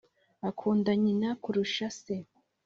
•akunda 0.49 0.91
nyina 1.03 1.29
kurusha 1.43 1.87
se. 2.01 2.15